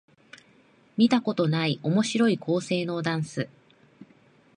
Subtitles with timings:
[0.97, 3.47] 見たことない面白い構成のダンス